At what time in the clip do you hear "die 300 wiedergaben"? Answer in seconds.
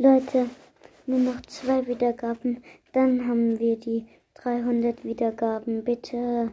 3.76-5.82